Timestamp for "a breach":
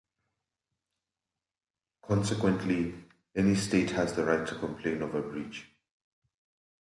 5.13-5.67